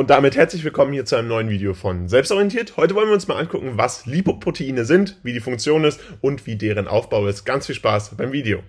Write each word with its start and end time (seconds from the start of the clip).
Und 0.00 0.08
damit 0.08 0.34
herzlich 0.34 0.64
willkommen 0.64 0.94
hier 0.94 1.04
zu 1.04 1.16
einem 1.16 1.28
neuen 1.28 1.50
Video 1.50 1.74
von 1.74 2.08
Selbstorientiert. 2.08 2.78
Heute 2.78 2.94
wollen 2.94 3.08
wir 3.08 3.12
uns 3.12 3.28
mal 3.28 3.36
angucken, 3.38 3.72
was 3.74 4.06
Lipoproteine 4.06 4.86
sind, 4.86 5.18
wie 5.22 5.34
die 5.34 5.40
Funktion 5.40 5.84
ist 5.84 6.00
und 6.22 6.46
wie 6.46 6.56
deren 6.56 6.88
Aufbau 6.88 7.26
ist. 7.26 7.44
Ganz 7.44 7.66
viel 7.66 7.74
Spaß 7.74 8.16
beim 8.16 8.32
Video. 8.32 8.62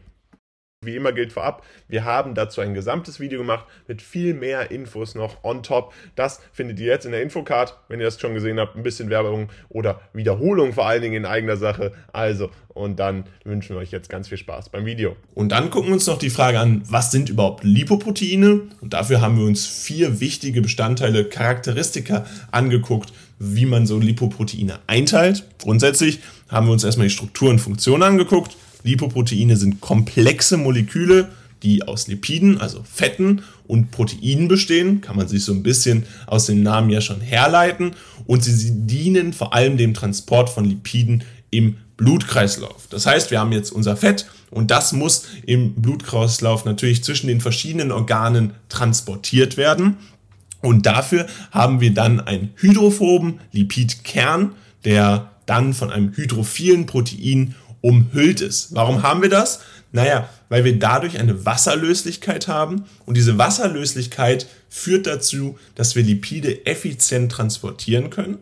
Wie 0.83 0.95
immer 0.95 1.11
gilt 1.11 1.31
vorab, 1.31 1.63
wir 1.87 2.05
haben 2.05 2.33
dazu 2.33 2.59
ein 2.59 2.73
gesamtes 2.73 3.19
Video 3.19 3.37
gemacht 3.37 3.65
mit 3.87 4.01
viel 4.01 4.33
mehr 4.33 4.71
Infos 4.71 5.13
noch 5.13 5.43
on 5.43 5.61
top. 5.61 5.93
Das 6.15 6.39
findet 6.53 6.79
ihr 6.79 6.87
jetzt 6.87 7.05
in 7.05 7.11
der 7.11 7.21
Infocard, 7.21 7.77
wenn 7.87 7.99
ihr 7.99 8.07
das 8.07 8.19
schon 8.19 8.33
gesehen 8.33 8.59
habt, 8.59 8.75
ein 8.75 8.81
bisschen 8.81 9.11
Werbung 9.11 9.49
oder 9.69 10.01
Wiederholung 10.13 10.73
vor 10.73 10.87
allen 10.87 11.03
Dingen 11.03 11.13
in 11.13 11.25
eigener 11.27 11.55
Sache. 11.55 11.91
Also, 12.13 12.49
und 12.69 12.99
dann 12.99 13.25
wünschen 13.43 13.75
wir 13.75 13.79
euch 13.79 13.91
jetzt 13.91 14.09
ganz 14.09 14.29
viel 14.29 14.39
Spaß 14.39 14.69
beim 14.69 14.87
Video. 14.87 15.15
Und 15.35 15.49
dann 15.49 15.69
gucken 15.69 15.89
wir 15.89 15.93
uns 15.93 16.07
noch 16.07 16.17
die 16.17 16.31
Frage 16.31 16.59
an, 16.59 16.81
was 16.89 17.11
sind 17.11 17.29
überhaupt 17.29 17.63
Lipoproteine? 17.63 18.61
Und 18.81 18.93
dafür 18.93 19.21
haben 19.21 19.37
wir 19.37 19.45
uns 19.45 19.67
vier 19.67 20.19
wichtige 20.19 20.63
Bestandteile, 20.63 21.25
Charakteristika 21.25 22.25
angeguckt, 22.49 23.13
wie 23.37 23.67
man 23.67 23.85
so 23.85 23.99
Lipoproteine 23.99 24.79
einteilt. 24.87 25.43
Grundsätzlich 25.59 26.21
haben 26.49 26.65
wir 26.65 26.73
uns 26.73 26.83
erstmal 26.83 27.05
die 27.05 27.13
Struktur 27.13 27.51
und 27.51 27.59
Funktion 27.59 28.01
angeguckt 28.01 28.57
Lipoproteine 28.83 29.57
sind 29.57 29.81
komplexe 29.81 30.57
Moleküle, 30.57 31.29
die 31.63 31.83
aus 31.83 32.07
Lipiden, 32.07 32.59
also 32.59 32.83
Fetten 32.83 33.43
und 33.67 33.91
Proteinen 33.91 34.47
bestehen, 34.47 35.01
kann 35.01 35.15
man 35.15 35.27
sich 35.27 35.43
so 35.43 35.53
ein 35.53 35.63
bisschen 35.63 36.05
aus 36.25 36.47
dem 36.47 36.63
Namen 36.63 36.89
ja 36.89 37.01
schon 37.01 37.21
herleiten. 37.21 37.91
Und 38.25 38.43
sie 38.43 38.71
dienen 38.71 39.33
vor 39.33 39.53
allem 39.53 39.77
dem 39.77 39.93
Transport 39.93 40.49
von 40.49 40.65
Lipiden 40.65 41.23
im 41.51 41.77
Blutkreislauf. 41.97 42.87
Das 42.89 43.05
heißt, 43.05 43.29
wir 43.29 43.39
haben 43.39 43.51
jetzt 43.51 43.71
unser 43.71 43.95
Fett 43.95 44.25
und 44.49 44.71
das 44.71 44.91
muss 44.91 45.27
im 45.45 45.75
Blutkreislauf 45.75 46.65
natürlich 46.65 47.03
zwischen 47.03 47.27
den 47.27 47.41
verschiedenen 47.41 47.91
Organen 47.91 48.53
transportiert 48.69 49.55
werden. 49.55 49.97
Und 50.61 50.85
dafür 50.85 51.27
haben 51.51 51.79
wir 51.79 51.93
dann 51.93 52.19
einen 52.19 52.49
hydrophoben 52.55 53.39
Lipidkern, 53.51 54.53
der 54.83 55.31
dann 55.45 55.73
von 55.73 55.91
einem 55.91 56.13
hydrophilen 56.15 56.85
Protein 56.85 57.55
umhüllt 57.81 58.41
ist. 58.41 58.73
Warum 58.75 59.03
haben 59.03 59.21
wir 59.21 59.29
das? 59.29 59.59
Naja, 59.91 60.29
weil 60.49 60.63
wir 60.63 60.79
dadurch 60.79 61.19
eine 61.19 61.45
Wasserlöslichkeit 61.45 62.47
haben 62.47 62.85
und 63.05 63.17
diese 63.17 63.37
Wasserlöslichkeit 63.37 64.47
führt 64.69 65.05
dazu, 65.05 65.57
dass 65.75 65.95
wir 65.95 66.03
Lipide 66.03 66.65
effizient 66.65 67.31
transportieren 67.31 68.09
können 68.09 68.39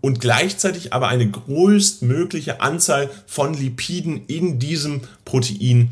und 0.00 0.20
gleichzeitig 0.20 0.92
aber 0.92 1.08
eine 1.08 1.30
größtmögliche 1.30 2.60
Anzahl 2.60 3.10
von 3.26 3.54
Lipiden 3.54 4.26
in 4.26 4.58
diesem 4.58 5.02
Protein 5.24 5.90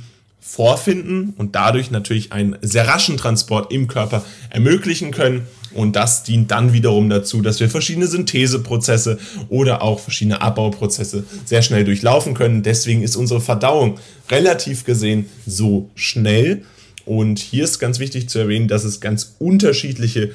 vorfinden 0.49 1.35
und 1.37 1.55
dadurch 1.55 1.91
natürlich 1.91 2.33
einen 2.33 2.57
sehr 2.63 2.89
raschen 2.89 3.19
Transport 3.19 3.71
im 3.71 3.87
Körper 3.87 4.25
ermöglichen 4.49 5.11
können. 5.11 5.47
Und 5.75 5.95
das 5.95 6.23
dient 6.23 6.51
dann 6.51 6.73
wiederum 6.73 7.11
dazu, 7.11 7.43
dass 7.43 7.61
wir 7.61 7.69
verschiedene 7.69 8.07
Syntheseprozesse 8.07 9.19
oder 9.51 9.83
auch 9.83 10.01
verschiedene 10.01 10.41
Abbauprozesse 10.41 11.25
sehr 11.45 11.61
schnell 11.61 11.85
durchlaufen 11.85 12.33
können. 12.33 12.63
Deswegen 12.63 13.03
ist 13.03 13.15
unsere 13.15 13.43
Verdauung 13.43 13.99
relativ 14.31 14.85
gesehen 14.85 15.27
so 15.47 15.91
schnell. 15.95 16.63
Und 17.05 17.39
hier 17.39 17.65
ist 17.65 17.79
ganz 17.79 17.99
wichtig 17.99 18.31
zu 18.31 18.39
erwähnen, 18.39 18.69
dass 18.69 18.85
es 18.85 19.01
ganz 19.01 19.37
unterschiedliche 19.39 20.33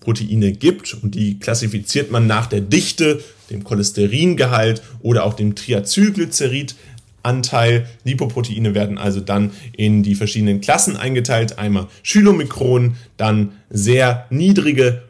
Proteine 0.00 0.52
gibt 0.52 0.94
und 0.94 1.14
die 1.14 1.38
klassifiziert 1.38 2.10
man 2.10 2.26
nach 2.26 2.46
der 2.46 2.62
Dichte, 2.62 3.22
dem 3.50 3.64
Cholesteringehalt 3.64 4.82
oder 5.00 5.24
auch 5.24 5.34
dem 5.34 5.54
Triacylglycerid 5.54 6.74
Anteil. 7.22 7.86
Lipoproteine 8.04 8.74
werden 8.74 8.98
also 8.98 9.20
dann 9.20 9.50
in 9.76 10.02
die 10.02 10.14
verschiedenen 10.14 10.60
Klassen 10.60 10.96
eingeteilt. 10.96 11.58
Einmal 11.58 11.86
Chylomikron, 12.02 12.96
dann 13.16 13.52
sehr 13.70 14.26
niedrige 14.30 15.02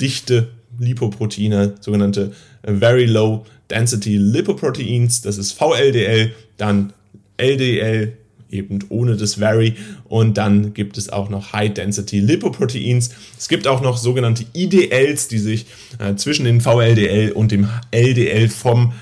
Dichte 0.00 0.48
Lipoproteine, 0.78 1.74
sogenannte 1.80 2.32
Very 2.62 3.04
Low 3.04 3.44
Density 3.70 4.16
Lipoproteins, 4.16 5.22
das 5.22 5.38
ist 5.38 5.52
VLDL, 5.52 6.32
dann 6.56 6.92
LDL, 7.36 8.14
eben 8.50 8.78
ohne 8.88 9.16
das 9.16 9.34
Very 9.34 9.74
und 10.04 10.38
dann 10.38 10.72
gibt 10.72 10.96
es 10.96 11.10
auch 11.10 11.28
noch 11.28 11.52
High 11.52 11.74
Density 11.74 12.20
Lipoproteins. 12.20 13.10
Es 13.38 13.48
gibt 13.48 13.66
auch 13.66 13.82
noch 13.82 13.98
sogenannte 13.98 14.46
IDLs, 14.54 15.28
die 15.28 15.38
sich 15.38 15.66
äh, 15.98 16.14
zwischen 16.14 16.44
dem 16.44 16.60
VLDL 16.60 17.32
und 17.32 17.52
dem 17.52 17.68
LDL 17.90 18.48
vom 18.48 18.92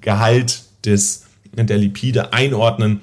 Gehalt 0.00 0.62
des 0.84 1.25
der 1.64 1.78
Lipide 1.78 2.32
einordnen, 2.32 3.00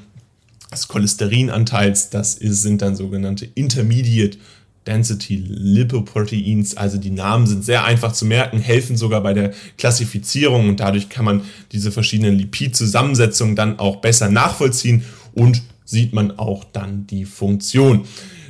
des 0.71 0.87
Cholesterinanteils, 0.87 2.09
das 2.09 2.35
ist, 2.35 2.61
sind 2.61 2.81
dann 2.81 2.95
sogenannte 2.95 3.45
Intermediate 3.45 4.37
Density 4.85 5.41
Lipoproteins, 5.47 6.75
also 6.75 6.97
die 6.97 7.09
Namen 7.09 7.47
sind 7.47 7.63
sehr 7.63 7.85
einfach 7.85 8.11
zu 8.11 8.25
merken, 8.25 8.59
helfen 8.59 8.97
sogar 8.97 9.21
bei 9.21 9.33
der 9.33 9.53
Klassifizierung 9.77 10.67
und 10.67 10.79
dadurch 10.79 11.09
kann 11.09 11.25
man 11.25 11.41
diese 11.71 11.91
verschiedenen 11.91 12.35
Lipidzusammensetzungen 12.37 13.55
dann 13.55 13.79
auch 13.79 13.97
besser 13.97 14.29
nachvollziehen 14.29 15.05
und 15.33 15.61
sieht 15.85 16.13
man 16.13 16.37
auch 16.37 16.65
dann 16.65 17.07
die 17.07 17.25
Funktion. 17.25 18.05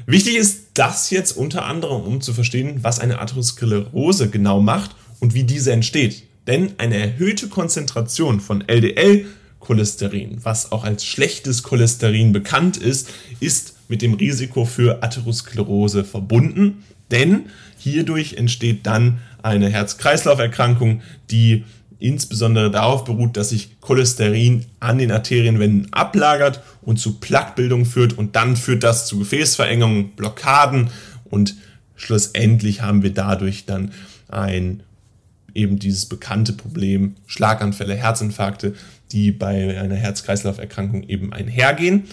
Wichtig 0.05 0.35
ist 0.35 0.69
das 0.73 1.11
jetzt 1.11 1.37
unter 1.37 1.65
anderem, 1.65 2.01
um 2.01 2.21
zu 2.21 2.33
verstehen, 2.33 2.79
was 2.81 2.99
eine 2.99 3.19
Atherosklerose 3.19 4.29
genau 4.29 4.59
macht 4.59 4.95
und 5.19 5.33
wie 5.33 5.43
diese 5.43 5.71
entsteht. 5.71 6.23
Denn 6.47 6.73
eine 6.77 6.97
erhöhte 6.97 7.47
Konzentration 7.47 8.41
von 8.41 8.67
LDL 8.67 9.25
Cholesterin, 9.63 10.38
was 10.44 10.72
auch 10.72 10.84
als 10.84 11.06
schlechtes 11.06 11.63
Cholesterin 11.63 12.34
bekannt 12.34 12.78
ist, 12.78 13.09
ist 13.40 13.75
mit 13.88 14.01
dem 14.01 14.13
Risiko 14.13 14.66
für 14.66 15.01
Atherosklerose 15.01 16.03
verbunden, 16.03 16.84
denn 17.12 17.46
hierdurch 17.78 18.34
entsteht 18.34 18.85
dann 18.85 19.19
eine 19.41 19.69
Herz-Kreislauf-Erkrankung, 19.69 21.01
die 21.29 21.63
insbesondere 22.00 22.69
darauf 22.69 23.06
beruht, 23.06 23.38
dass 23.38 23.50
sich 23.50 23.79
Cholesterin 23.79 24.66
an 24.81 24.97
den 24.97 25.12
Arterienwänden 25.12 25.94
ablagert 25.94 26.62
und 26.81 27.00
zu 27.00 27.19
Plaquebildung 27.19 27.85
führt. 27.85 28.18
Und 28.18 28.35
dann 28.35 28.57
führt 28.57 28.84
das 28.84 29.07
zu 29.07 29.19
Gefäßverengungen, 29.19 30.09
Blockaden. 30.16 30.90
Und 31.24 31.56
schlussendlich 31.95 32.81
haben 32.81 33.03
wir 33.03 33.13
dadurch 33.13 33.66
dann 33.66 33.91
ein 34.28 34.84
eben 35.53 35.80
dieses 35.80 36.07
bekannte 36.07 36.53
Problem 36.53 37.16
Schlaganfälle, 37.25 37.95
Herzinfarkte, 37.95 38.74
die 39.13 39.31
bei 39.31 39.79
einer 39.79 39.96
Herz-Kreislauf-Erkrankung 39.96 41.03
eben 41.03 41.31
einhergehen. 41.31 42.06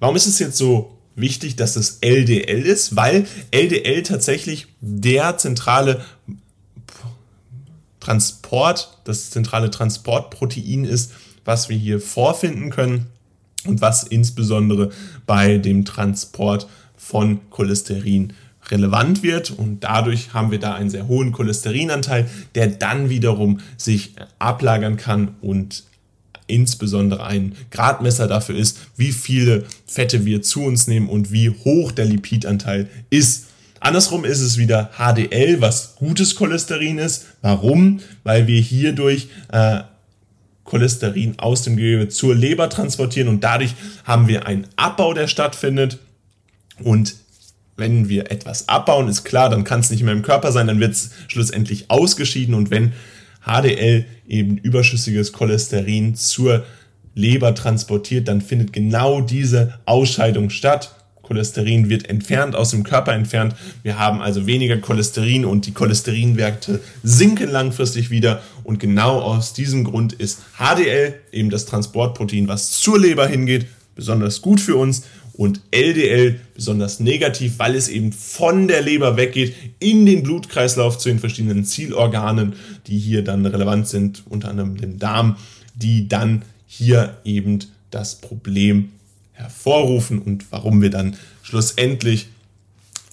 Warum 0.00 0.16
ist 0.16 0.26
es 0.26 0.38
jetzt 0.38 0.56
so 0.56 0.98
wichtig, 1.14 1.56
dass 1.56 1.76
es 1.76 1.98
LDL 2.00 2.62
ist? 2.62 2.96
Weil 2.96 3.26
LDL 3.50 4.02
tatsächlich 4.02 4.66
der 4.80 5.38
zentrale 5.38 6.04
Transport, 8.00 8.98
das 9.04 9.30
zentrale 9.30 9.70
Transportprotein 9.70 10.84
ist, 10.84 11.12
was 11.44 11.68
wir 11.68 11.76
hier 11.76 12.00
vorfinden 12.00 12.70
können 12.70 13.06
und 13.64 13.80
was 13.80 14.04
insbesondere 14.04 14.90
bei 15.26 15.58
dem 15.58 15.84
Transport 15.84 16.68
von 16.96 17.40
Cholesterin 17.50 18.32
relevant 18.70 19.22
wird 19.22 19.50
und 19.50 19.80
dadurch 19.84 20.34
haben 20.34 20.50
wir 20.50 20.58
da 20.58 20.74
einen 20.74 20.90
sehr 20.90 21.08
hohen 21.08 21.32
Cholesterinanteil, 21.32 22.28
der 22.54 22.68
dann 22.68 23.10
wiederum 23.10 23.60
sich 23.76 24.14
ablagern 24.38 24.96
kann 24.96 25.36
und 25.40 25.84
insbesondere 26.46 27.24
ein 27.24 27.54
Gradmesser 27.70 28.26
dafür 28.26 28.56
ist, 28.56 28.78
wie 28.96 29.12
viele 29.12 29.64
Fette 29.86 30.24
wir 30.24 30.42
zu 30.42 30.62
uns 30.62 30.86
nehmen 30.86 31.08
und 31.08 31.32
wie 31.32 31.50
hoch 31.50 31.92
der 31.92 32.04
Lipidanteil 32.04 32.88
ist. 33.10 33.46
Andersrum 33.80 34.24
ist 34.24 34.40
es 34.40 34.58
wieder 34.58 34.90
HDL, 34.96 35.60
was 35.60 35.96
gutes 35.96 36.34
Cholesterin 36.34 36.98
ist. 36.98 37.26
Warum? 37.42 38.00
Weil 38.24 38.46
wir 38.46 38.60
hierdurch 38.60 39.28
äh, 39.52 39.80
Cholesterin 40.64 41.38
aus 41.38 41.62
dem 41.62 41.76
Gewebe 41.76 42.08
zur 42.08 42.34
Leber 42.34 42.68
transportieren 42.68 43.28
und 43.28 43.44
dadurch 43.44 43.74
haben 44.04 44.28
wir 44.28 44.46
einen 44.46 44.66
Abbau, 44.76 45.14
der 45.14 45.28
stattfindet. 45.28 45.98
Und 46.82 47.14
wenn 47.76 48.08
wir 48.08 48.30
etwas 48.30 48.68
abbauen, 48.68 49.08
ist 49.08 49.24
klar, 49.24 49.50
dann 49.50 49.64
kann 49.64 49.80
es 49.80 49.90
nicht 49.90 50.02
mehr 50.02 50.12
im 50.12 50.22
Körper 50.22 50.52
sein, 50.52 50.66
dann 50.66 50.80
wird 50.80 50.92
es 50.92 51.10
schlussendlich 51.28 51.90
ausgeschieden 51.90 52.54
und 52.54 52.70
wenn 52.70 52.92
HDL 53.46 54.04
eben 54.26 54.58
überschüssiges 54.58 55.32
Cholesterin 55.32 56.16
zur 56.16 56.64
Leber 57.14 57.54
transportiert, 57.54 58.28
dann 58.28 58.42
findet 58.42 58.72
genau 58.72 59.20
diese 59.22 59.78
Ausscheidung 59.86 60.50
statt. 60.50 60.94
Cholesterin 61.22 61.88
wird 61.88 62.08
entfernt, 62.08 62.54
aus 62.54 62.70
dem 62.70 62.84
Körper 62.84 63.12
entfernt. 63.12 63.56
Wir 63.82 63.98
haben 63.98 64.20
also 64.20 64.46
weniger 64.46 64.76
Cholesterin 64.76 65.44
und 65.44 65.66
die 65.66 65.72
Cholesterinwerte 65.72 66.80
sinken 67.02 67.50
langfristig 67.50 68.10
wieder. 68.10 68.42
Und 68.62 68.78
genau 68.78 69.20
aus 69.20 69.52
diesem 69.52 69.84
Grund 69.84 70.12
ist 70.12 70.40
HDL 70.58 71.14
eben 71.32 71.50
das 71.50 71.66
Transportprotein, 71.66 72.48
was 72.48 72.72
zur 72.72 73.00
Leber 73.00 73.26
hingeht, 73.26 73.66
besonders 73.96 74.42
gut 74.42 74.60
für 74.60 74.76
uns 74.76 75.02
und 75.36 75.60
LDL 75.70 76.40
besonders 76.54 77.00
negativ, 77.00 77.58
weil 77.58 77.74
es 77.74 77.88
eben 77.88 78.12
von 78.12 78.68
der 78.68 78.82
Leber 78.82 79.16
weggeht 79.16 79.54
in 79.78 80.06
den 80.06 80.22
Blutkreislauf 80.22 80.98
zu 80.98 81.08
den 81.08 81.18
verschiedenen 81.18 81.64
Zielorganen, 81.64 82.54
die 82.86 82.98
hier 82.98 83.22
dann 83.22 83.44
relevant 83.44 83.86
sind, 83.88 84.22
unter 84.28 84.48
anderem 84.48 84.76
dem 84.76 84.98
Darm, 84.98 85.36
die 85.74 86.08
dann 86.08 86.42
hier 86.66 87.18
eben 87.24 87.58
das 87.90 88.16
Problem 88.16 88.90
hervorrufen. 89.32 90.20
Und 90.20 90.50
warum 90.50 90.80
wir 90.80 90.90
dann 90.90 91.16
schlussendlich 91.42 92.28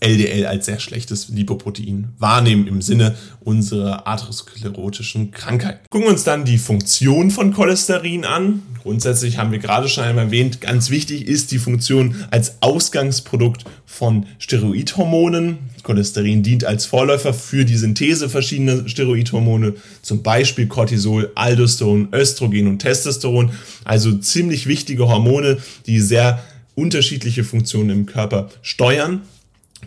LDL 0.03 0.45
als 0.45 0.65
sehr 0.65 0.79
schlechtes 0.79 1.29
Lipoprotein 1.29 2.09
wahrnehmen 2.19 2.67
im 2.67 2.81
Sinne 2.81 3.15
unserer 3.39 4.07
atherosklerotischen 4.07 5.31
Krankheit. 5.31 5.79
Gucken 5.89 6.07
wir 6.07 6.11
uns 6.11 6.23
dann 6.23 6.45
die 6.45 6.57
Funktion 6.57 7.31
von 7.31 7.53
Cholesterin 7.53 8.25
an. 8.25 8.61
Grundsätzlich 8.83 9.38
haben 9.38 9.53
wir 9.53 9.59
gerade 9.59 9.88
schon 9.88 10.03
einmal 10.03 10.25
erwähnt, 10.25 10.59
ganz 10.59 10.89
wichtig 10.89 11.25
ist 11.25 11.51
die 11.51 11.57
Funktion 11.57 12.15
als 12.31 12.61
Ausgangsprodukt 12.61 13.63
von 13.85 14.25
Steroidhormonen. 14.39 15.57
Cholesterin 15.83 16.44
dient 16.44 16.65
als 16.65 16.85
Vorläufer 16.85 17.33
für 17.33 17.63
die 17.63 17.77
Synthese 17.77 18.27
verschiedener 18.27 18.88
Steroidhormone, 18.88 19.75
zum 20.01 20.21
Beispiel 20.21 20.67
Cortisol, 20.67 21.31
Aldosteron, 21.35 22.09
Östrogen 22.11 22.67
und 22.67 22.79
Testosteron. 22.79 23.51
Also 23.85 24.13
ziemlich 24.17 24.67
wichtige 24.67 25.07
Hormone, 25.07 25.57
die 25.85 26.00
sehr 26.00 26.44
unterschiedliche 26.75 27.44
Funktionen 27.44 27.89
im 27.89 28.05
Körper 28.05 28.50
steuern 28.61 29.21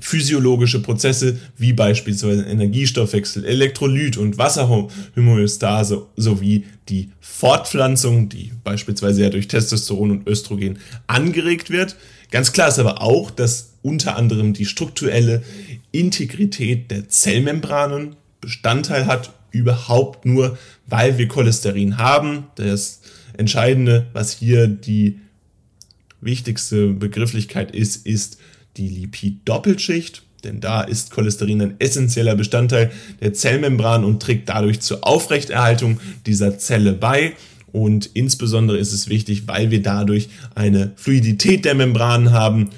physiologische 0.00 0.80
Prozesse 0.80 1.38
wie 1.56 1.72
beispielsweise 1.72 2.42
Energiestoffwechsel, 2.42 3.44
Elektrolyt 3.44 4.16
und 4.16 4.38
Wasserhomöostase 4.38 6.06
sowie 6.16 6.64
die 6.88 7.10
Fortpflanzung, 7.20 8.28
die 8.28 8.52
beispielsweise 8.64 9.22
ja 9.22 9.30
durch 9.30 9.48
Testosteron 9.48 10.10
und 10.10 10.26
Östrogen 10.26 10.78
angeregt 11.06 11.70
wird. 11.70 11.96
Ganz 12.30 12.52
klar 12.52 12.68
ist 12.68 12.78
aber 12.78 13.02
auch, 13.02 13.30
dass 13.30 13.70
unter 13.82 14.16
anderem 14.16 14.52
die 14.52 14.66
strukturelle 14.66 15.42
Integrität 15.92 16.90
der 16.90 17.08
Zellmembranen 17.08 18.16
Bestandteil 18.40 19.06
hat, 19.06 19.32
überhaupt 19.50 20.24
nur, 20.24 20.58
weil 20.86 21.18
wir 21.18 21.28
Cholesterin 21.28 21.98
haben. 21.98 22.44
Das 22.56 23.00
Entscheidende, 23.36 24.06
was 24.12 24.32
hier 24.32 24.66
die 24.66 25.20
wichtigste 26.20 26.88
Begrifflichkeit 26.88 27.74
ist, 27.74 28.06
ist 28.06 28.38
die 28.76 28.88
Lipid-Doppelschicht, 28.88 30.22
denn 30.44 30.60
da 30.60 30.82
ist 30.82 31.10
Cholesterin 31.10 31.60
ein 31.60 31.74
essentieller 31.78 32.34
Bestandteil 32.34 32.92
der 33.20 33.32
Zellmembran 33.32 34.04
und 34.04 34.22
trägt 34.22 34.48
dadurch 34.48 34.80
zur 34.80 35.06
Aufrechterhaltung 35.06 35.98
dieser 36.24 36.58
Zelle 36.58 36.92
bei. 36.92 37.34
Und 37.72 38.10
insbesondere 38.14 38.78
ist 38.78 38.92
es 38.92 39.08
wichtig, 39.08 39.48
weil 39.48 39.70
wir 39.70 39.82
dadurch 39.82 40.28
eine 40.54 40.92
Fluidität 40.96 41.64
der 41.64 41.74
Membranen 41.74 42.32
haben, 42.32 42.70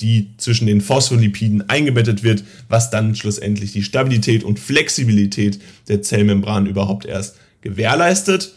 die 0.00 0.30
zwischen 0.36 0.66
den 0.66 0.80
Phospholipiden 0.80 1.68
eingebettet 1.68 2.22
wird, 2.22 2.44
was 2.68 2.90
dann 2.90 3.16
schlussendlich 3.16 3.72
die 3.72 3.82
Stabilität 3.82 4.44
und 4.44 4.60
Flexibilität 4.60 5.60
der 5.88 6.02
Zellmembran 6.02 6.66
überhaupt 6.66 7.04
erst 7.04 7.36
gewährleistet. 7.62 8.52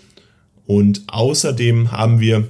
Und 0.67 1.01
außerdem 1.07 1.91
haben 1.91 2.19
wir 2.19 2.47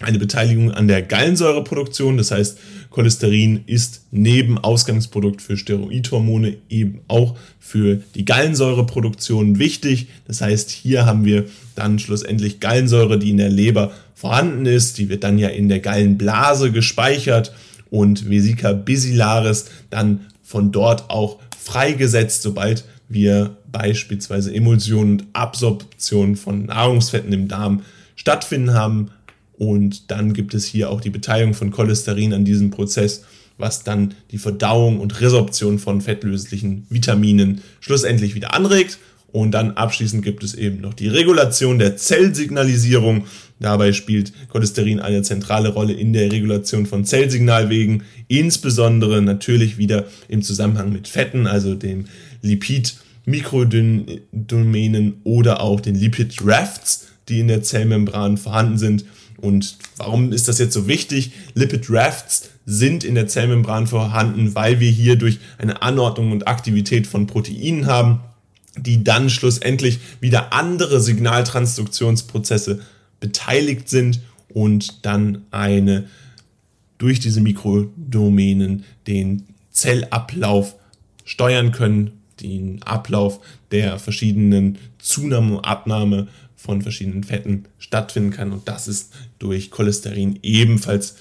eine 0.00 0.18
Beteiligung 0.18 0.70
an 0.70 0.88
der 0.88 1.02
Gallensäureproduktion. 1.02 2.16
Das 2.16 2.30
heißt, 2.30 2.58
Cholesterin 2.90 3.62
ist 3.66 4.06
neben 4.10 4.58
Ausgangsprodukt 4.58 5.42
für 5.42 5.56
Steroidhormone 5.56 6.56
eben 6.68 7.00
auch 7.06 7.36
für 7.58 8.00
die 8.14 8.24
Gallensäureproduktion 8.24 9.58
wichtig. 9.58 10.08
Das 10.26 10.40
heißt, 10.40 10.70
hier 10.70 11.06
haben 11.06 11.24
wir 11.24 11.44
dann 11.74 11.98
schlussendlich 11.98 12.60
Gallensäure, 12.60 13.18
die 13.18 13.30
in 13.30 13.36
der 13.36 13.50
Leber 13.50 13.92
vorhanden 14.14 14.66
ist. 14.66 14.98
Die 14.98 15.08
wird 15.08 15.22
dann 15.22 15.38
ja 15.38 15.48
in 15.48 15.68
der 15.68 15.80
Gallenblase 15.80 16.72
gespeichert 16.72 17.52
und 17.90 18.28
Vesica 18.30 18.72
basilaris 18.72 19.66
dann 19.90 20.20
von 20.42 20.72
dort 20.72 21.10
auch 21.10 21.38
freigesetzt, 21.58 22.42
sobald 22.42 22.84
wir 23.08 23.56
beispielsweise 23.70 24.54
Emulsion 24.54 25.12
und 25.12 25.24
Absorption 25.32 26.36
von 26.36 26.66
Nahrungsfetten 26.66 27.32
im 27.32 27.48
Darm 27.48 27.82
stattfinden 28.16 28.74
haben, 28.74 29.10
und 29.60 30.10
dann 30.10 30.32
gibt 30.32 30.54
es 30.54 30.64
hier 30.64 30.88
auch 30.88 31.02
die 31.02 31.10
Beteiligung 31.10 31.52
von 31.52 31.70
Cholesterin 31.70 32.32
an 32.32 32.46
diesem 32.46 32.70
Prozess, 32.70 33.24
was 33.58 33.84
dann 33.84 34.14
die 34.30 34.38
Verdauung 34.38 34.98
und 34.98 35.20
Resorption 35.20 35.78
von 35.78 36.00
fettlöslichen 36.00 36.86
Vitaminen 36.88 37.60
schlussendlich 37.80 38.34
wieder 38.34 38.54
anregt. 38.54 38.98
Und 39.32 39.50
dann 39.50 39.72
abschließend 39.72 40.24
gibt 40.24 40.42
es 40.44 40.54
eben 40.54 40.80
noch 40.80 40.94
die 40.94 41.08
Regulation 41.08 41.78
der 41.78 41.98
Zellsignalisierung. 41.98 43.26
Dabei 43.58 43.92
spielt 43.92 44.32
Cholesterin 44.48 44.98
eine 44.98 45.20
zentrale 45.20 45.68
Rolle 45.68 45.92
in 45.92 46.14
der 46.14 46.32
Regulation 46.32 46.86
von 46.86 47.04
Zellsignalwegen, 47.04 48.04
insbesondere 48.28 49.20
natürlich 49.20 49.76
wieder 49.76 50.06
im 50.28 50.40
Zusammenhang 50.40 50.90
mit 50.90 51.06
Fetten, 51.06 51.46
also 51.46 51.74
dem 51.74 52.06
Lipid 52.40 52.94
Mikrodomänen 53.26 55.20
oder 55.24 55.60
auch 55.60 55.80
den 55.80 55.96
Lipid 55.96 56.38
Rafts, 56.46 57.08
die 57.28 57.40
in 57.40 57.48
der 57.48 57.62
Zellmembran 57.62 58.38
vorhanden 58.38 58.78
sind. 58.78 59.04
Und 59.40 59.76
warum 59.96 60.32
ist 60.32 60.48
das 60.48 60.58
jetzt 60.58 60.74
so 60.74 60.86
wichtig? 60.86 61.32
Lipid 61.54 61.86
Rafts 61.88 62.50
sind 62.66 63.04
in 63.04 63.14
der 63.14 63.26
Zellmembran 63.26 63.86
vorhanden, 63.86 64.54
weil 64.54 64.80
wir 64.80 64.90
hier 64.90 65.16
durch 65.16 65.38
eine 65.58 65.82
Anordnung 65.82 66.32
und 66.32 66.46
Aktivität 66.46 67.06
von 67.06 67.26
Proteinen 67.26 67.86
haben, 67.86 68.20
die 68.76 69.02
dann 69.02 69.30
schlussendlich 69.30 69.98
wieder 70.20 70.52
andere 70.52 71.00
Signaltransduktionsprozesse 71.00 72.80
beteiligt 73.18 73.88
sind 73.88 74.20
und 74.48 75.04
dann 75.04 75.42
eine 75.50 76.06
durch 76.98 77.18
diese 77.18 77.40
Mikrodomänen 77.40 78.84
den 79.06 79.46
Zellablauf 79.70 80.76
steuern 81.24 81.72
können, 81.72 82.12
den 82.40 82.82
Ablauf 82.82 83.40
der 83.70 83.98
verschiedenen 83.98 84.78
Zunahme 84.98 85.58
und 85.58 85.64
Abnahme 85.64 86.28
von 86.60 86.82
verschiedenen 86.82 87.24
Fetten 87.24 87.64
stattfinden 87.78 88.30
kann. 88.30 88.52
Und 88.52 88.68
das 88.68 88.86
ist 88.86 89.12
durch 89.38 89.70
Cholesterin 89.70 90.38
ebenfalls 90.42 91.16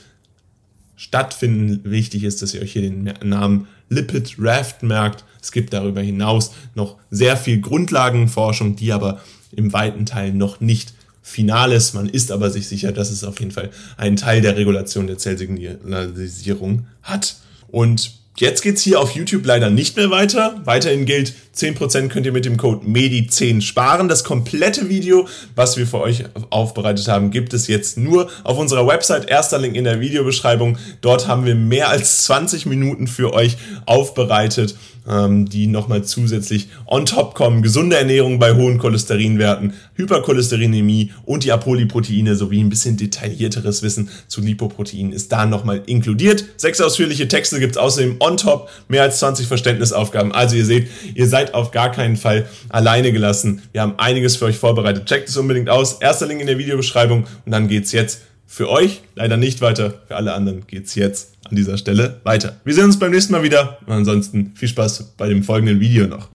stattfinden. 0.98 1.90
Wichtig 1.90 2.24
ist, 2.24 2.42
dass 2.42 2.54
ihr 2.54 2.62
euch 2.62 2.74
hier 2.74 2.82
den 2.82 3.14
Namen 3.24 3.68
Lipid 3.88 4.36
Raft 4.38 4.84
merkt. 4.84 5.24
Es 5.42 5.52
gibt 5.52 5.72
darüber 5.72 6.02
hinaus 6.02 6.52
noch 6.76 6.98
sehr 7.10 7.38
viel 7.38 7.62
Grundlagenforschung, 7.62 8.76
die 8.76 8.92
aber 8.92 9.22
im 9.52 9.72
weiten 9.72 10.06
Teil 10.06 10.34
noch 10.34 10.60
nicht 10.60 10.94
final 11.22 11.72
ist. 11.72 11.94
Man 11.94 12.10
ist 12.10 12.32
aber 12.32 12.50
sich 12.50 12.68
sicher, 12.68 12.92
dass 12.92 13.10
es 13.10 13.24
auf 13.24 13.40
jeden 13.40 13.52
Fall 13.52 13.70
einen 13.96 14.18
Teil 14.18 14.42
der 14.42 14.58
Regulation 14.58 15.08
der 15.08 15.18
Zellsignalisierung 15.18 16.88
hat. 17.02 17.38
Und 17.70 18.19
Jetzt 18.38 18.62
geht's 18.62 18.82
hier 18.82 19.02
auf 19.02 19.12
YouTube 19.12 19.46
leider 19.46 19.70
nicht 19.70 19.98
mehr 19.98 20.12
weiter. 20.12 20.62
Weiterhin 20.64 21.06
gilt, 21.06 21.34
10% 21.56 22.08
könnt 22.08 22.26
ihr 22.26 22.32
mit 22.32 22.46
dem 22.46 22.56
Code 22.56 22.86
MEDI10 22.86 23.62
sparen. 23.62 24.08
Das 24.08 24.24
komplette 24.24 24.88
Video, 24.88 25.28
was 25.56 25.76
wir 25.76 25.86
für 25.86 26.00
euch 26.00 26.24
aufbereitet 26.50 27.10
haben, 27.10 27.32
gibt 27.32 27.54
es 27.54 27.68
jetzt 27.68 27.98
nur 27.98 28.30
auf 28.46 28.58
unserer 28.58 28.88
Website. 28.88 29.30
Erster 29.30 29.58
Link 29.58 29.76
in 29.76 29.84
der 29.84 30.00
Videobeschreibung. 30.00 30.78
Dort 31.02 31.28
haben 31.28 31.46
wir 31.46 31.56
mehr 31.56 31.90
als 31.90 32.24
20 32.24 32.66
Minuten 32.66 33.08
für 33.08 33.34
euch 33.34 33.58
aufbereitet 33.86 34.76
ähm, 35.10 35.50
die 35.50 35.68
nochmal 35.68 36.04
zusätzlich 36.04 36.70
on 36.86 37.06
top 37.06 37.34
kommen. 37.34 37.62
Gesunde 37.62 37.98
Ernährung 37.98 38.40
bei 38.40 38.54
hohen 38.54 38.78
Cholesterinwerten, 38.78 39.74
Hypercholesterinämie 39.96 41.12
und 41.26 41.44
die 41.44 41.52
Apolyproteine 41.52 42.36
sowie 42.36 42.62
ein 42.62 42.70
bisschen 42.70 42.98
detaillierteres 42.98 43.82
Wissen 43.82 44.10
zu 44.28 44.42
Lipoproteinen 44.42 45.12
ist 45.12 45.32
da 45.32 45.46
nochmal 45.46 45.82
inkludiert. 45.86 46.46
Sechs 46.58 46.80
ausführliche 46.80 47.28
Texte 47.28 47.60
gibt 47.60 47.76
es 47.76 47.78
außerdem 47.78 48.18
on 48.20 48.38
top, 48.38 48.70
mehr 48.88 49.04
als 49.04 49.20
20 49.20 49.48
Verständnisaufgaben. 49.48 50.32
Also 50.32 50.56
ihr 50.56 50.66
seht, 50.66 50.90
ihr 51.14 51.28
seid 51.28 51.54
auf 51.54 51.72
gar 51.72 51.92
keinen 51.92 52.18
Fall 52.18 52.48
alleine 52.70 53.12
gelassen. 53.12 53.62
Wir 53.72 53.82
haben 53.82 53.96
einiges 53.98 54.36
für 54.36 54.46
euch 54.46 54.58
vorbereitet. 54.58 55.06
Checkt 55.06 55.30
es 55.30 55.38
unbedingt 55.38 55.70
aus. 55.70 55.94
Erster 56.02 56.28
Link 56.28 56.42
in 56.42 56.48
der 56.48 56.58
Videobeschreibung 56.58 57.26
und 57.46 57.52
dann 57.52 57.68
geht's 57.68 57.92
jetzt 57.92 58.22
für 58.46 58.70
euch 58.70 59.02
leider 59.16 59.38
nicht 59.38 59.62
weiter. 59.62 59.94
Für 60.08 60.16
alle 60.16 60.34
anderen 60.34 60.66
geht's 60.66 60.96
jetzt 60.96 61.34
an 61.48 61.56
dieser 61.56 61.78
Stelle 61.78 62.20
weiter. 62.24 62.60
Wir 62.64 62.74
sehen 62.74 62.86
uns 62.86 62.98
beim 62.98 63.12
nächsten 63.12 63.32
Mal 63.32 63.44
wieder. 63.44 63.78
Und 63.86 63.94
ansonsten 63.94 64.54
viel 64.56 64.68
Spaß 64.68 65.14
bei 65.18 65.30
dem 65.30 65.44
folgenden 65.44 65.80
Video 65.80 66.08
noch. 66.08 66.28